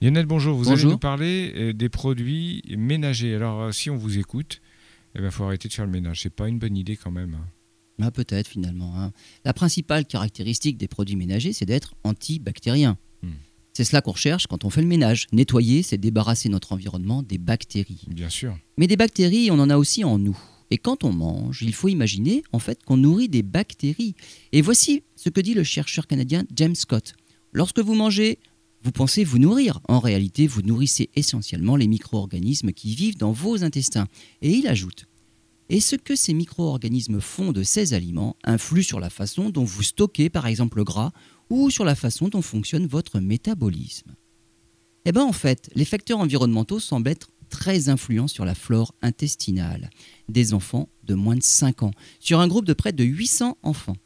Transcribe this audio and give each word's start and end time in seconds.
Lionel, 0.00 0.26
bonjour. 0.26 0.56
Vous 0.56 0.68
allez 0.68 0.76
Bonjour. 0.76 0.90
nous 0.92 0.98
parler 0.98 1.52
euh, 1.56 1.72
des 1.72 1.88
produits 1.88 2.62
ménagers. 2.76 3.34
Alors, 3.34 3.62
euh, 3.62 3.72
si 3.72 3.90
on 3.90 3.96
vous 3.96 4.18
écoute, 4.18 4.60
il 5.16 5.28
faut 5.30 5.44
arrêter 5.44 5.68
de 5.68 5.72
faire 5.72 5.86
le 5.86 5.90
ménage. 5.90 6.22
C'est 6.22 6.30
pas 6.34 6.48
une 6.48 6.58
bonne 6.58 6.76
idée 6.76 6.96
quand 6.96 7.10
même. 7.10 7.36
Ah, 8.00 8.12
Peut-être 8.12 8.46
finalement. 8.46 8.92
hein. 8.96 9.12
La 9.44 9.52
principale 9.52 10.06
caractéristique 10.06 10.76
des 10.78 10.86
produits 10.86 11.16
ménagers, 11.16 11.52
c'est 11.52 11.64
d'être 11.66 11.94
antibactérien. 12.04 12.96
Hmm. 13.22 13.30
C'est 13.72 13.82
cela 13.82 14.00
qu'on 14.00 14.12
recherche 14.12 14.46
quand 14.46 14.64
on 14.64 14.70
fait 14.70 14.82
le 14.82 14.86
ménage. 14.86 15.26
Nettoyer, 15.32 15.82
c'est 15.82 15.98
débarrasser 15.98 16.48
notre 16.48 16.72
environnement 16.72 17.24
des 17.24 17.38
bactéries. 17.38 18.04
Bien 18.08 18.28
sûr. 18.28 18.56
Mais 18.76 18.86
des 18.86 18.96
bactéries, 18.96 19.50
on 19.50 19.58
en 19.58 19.68
a 19.70 19.76
aussi 19.76 20.04
en 20.04 20.18
nous. 20.18 20.38
Et 20.70 20.78
quand 20.78 21.02
on 21.02 21.12
mange, 21.12 21.62
il 21.62 21.74
faut 21.74 21.88
imaginer 21.88 22.44
en 22.52 22.58
fait 22.60 22.84
qu'on 22.84 22.98
nourrit 22.98 23.28
des 23.28 23.42
bactéries. 23.42 24.14
Et 24.52 24.62
voici 24.62 25.02
ce 25.16 25.28
que 25.28 25.40
dit 25.40 25.54
le 25.54 25.64
chercheur 25.64 26.06
canadien 26.06 26.44
James 26.54 26.74
Scott. 26.76 27.14
Lorsque 27.52 27.78
vous 27.80 27.94
mangez, 27.94 28.38
vous 28.82 28.92
pensez 28.92 29.24
vous 29.24 29.38
nourrir. 29.38 29.80
En 29.88 29.98
réalité, 29.98 30.46
vous 30.46 30.62
nourrissez 30.62 31.10
essentiellement 31.14 31.76
les 31.76 31.88
micro-organismes 31.88 32.72
qui 32.72 32.94
vivent 32.94 33.16
dans 33.16 33.32
vos 33.32 33.64
intestins. 33.64 34.06
Et 34.42 34.52
il 34.52 34.66
ajoute 34.66 35.06
Et 35.68 35.80
ce 35.80 35.96
que 35.96 36.16
ces 36.16 36.34
micro-organismes 36.34 37.20
font 37.20 37.52
de 37.52 37.62
ces 37.62 37.94
aliments 37.94 38.36
influe 38.44 38.84
sur 38.84 39.00
la 39.00 39.10
façon 39.10 39.50
dont 39.50 39.64
vous 39.64 39.82
stockez 39.82 40.30
par 40.30 40.46
exemple 40.46 40.78
le 40.78 40.84
gras 40.84 41.12
ou 41.50 41.70
sur 41.70 41.84
la 41.84 41.94
façon 41.94 42.28
dont 42.28 42.42
fonctionne 42.42 42.86
votre 42.86 43.20
métabolisme. 43.20 44.14
Eh 45.04 45.12
bien 45.12 45.24
en 45.24 45.32
fait, 45.32 45.70
les 45.74 45.84
facteurs 45.84 46.18
environnementaux 46.18 46.80
semblent 46.80 47.08
être 47.08 47.30
très 47.48 47.88
influents 47.88 48.28
sur 48.28 48.44
la 48.44 48.54
flore 48.54 48.94
intestinale 49.02 49.90
des 50.28 50.52
enfants 50.54 50.88
de 51.04 51.14
moins 51.14 51.36
de 51.36 51.42
5 51.42 51.82
ans, 51.82 51.92
sur 52.20 52.40
un 52.40 52.48
groupe 52.48 52.66
de 52.66 52.74
près 52.74 52.92
de 52.92 53.04
800 53.04 53.56
enfants. 53.62 53.96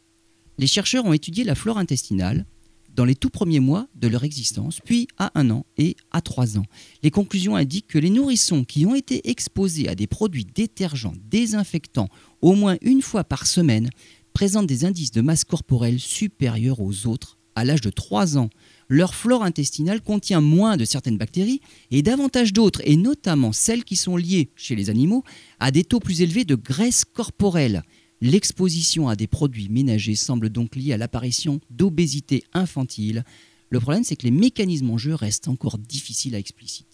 Les 0.58 0.66
chercheurs 0.66 1.04
ont 1.04 1.12
étudié 1.12 1.42
la 1.44 1.56
flore 1.56 1.78
intestinale 1.78 2.46
dans 2.94 3.04
les 3.04 3.14
tout 3.14 3.30
premiers 3.30 3.60
mois 3.60 3.88
de 3.94 4.08
leur 4.08 4.24
existence, 4.24 4.78
puis 4.84 5.08
à 5.18 5.32
un 5.38 5.50
an 5.50 5.64
et 5.78 5.96
à 6.10 6.20
trois 6.20 6.58
ans. 6.58 6.64
Les 7.02 7.10
conclusions 7.10 7.56
indiquent 7.56 7.88
que 7.88 7.98
les 7.98 8.10
nourrissons 8.10 8.64
qui 8.64 8.86
ont 8.86 8.94
été 8.94 9.28
exposés 9.30 9.88
à 9.88 9.94
des 9.94 10.06
produits 10.06 10.44
détergents, 10.44 11.14
désinfectants, 11.30 12.08
au 12.40 12.54
moins 12.54 12.76
une 12.82 13.02
fois 13.02 13.24
par 13.24 13.46
semaine, 13.46 13.90
présentent 14.32 14.66
des 14.66 14.84
indices 14.84 15.12
de 15.12 15.20
masse 15.20 15.44
corporelle 15.44 16.00
supérieurs 16.00 16.80
aux 16.80 17.06
autres 17.06 17.38
à 17.54 17.64
l'âge 17.64 17.80
de 17.80 17.90
3 17.90 18.38
ans. 18.38 18.50
Leur 18.88 19.14
flore 19.14 19.42
intestinale 19.42 20.00
contient 20.00 20.40
moins 20.40 20.76
de 20.76 20.84
certaines 20.84 21.18
bactéries 21.18 21.60
et 21.90 22.02
davantage 22.02 22.52
d'autres, 22.52 22.80
et 22.84 22.96
notamment 22.96 23.52
celles 23.52 23.84
qui 23.84 23.96
sont 23.96 24.16
liées, 24.16 24.50
chez 24.56 24.74
les 24.74 24.90
animaux, 24.90 25.22
à 25.60 25.70
des 25.70 25.84
taux 25.84 26.00
plus 26.00 26.22
élevés 26.22 26.44
de 26.44 26.54
graisse 26.54 27.04
corporelle. 27.04 27.82
L'exposition 28.24 29.08
à 29.08 29.16
des 29.16 29.26
produits 29.26 29.68
ménagers 29.68 30.14
semble 30.14 30.48
donc 30.48 30.76
liée 30.76 30.92
à 30.92 30.96
l'apparition 30.96 31.58
d'obésité 31.70 32.44
infantile. 32.54 33.24
Le 33.68 33.80
problème, 33.80 34.04
c'est 34.04 34.14
que 34.14 34.22
les 34.22 34.30
mécanismes 34.30 34.90
en 34.90 34.96
jeu 34.96 35.12
restent 35.12 35.48
encore 35.48 35.76
difficiles 35.76 36.36
à 36.36 36.38
expliciter. 36.38 36.91